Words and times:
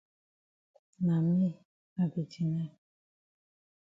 Na 1.05 1.15
me 1.27 1.47
I 2.01 2.05
be 2.11 2.21
deny. 2.31 2.69